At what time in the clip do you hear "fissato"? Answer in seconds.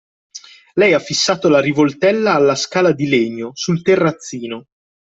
0.99-1.47